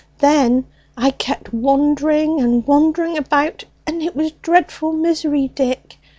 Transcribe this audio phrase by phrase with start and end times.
[0.17, 0.65] Then
[0.97, 5.99] I kept wandering and wandering about, and it was dreadful misery, Dick.